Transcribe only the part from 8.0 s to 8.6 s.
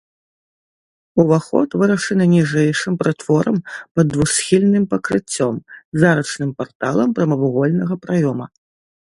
праёма.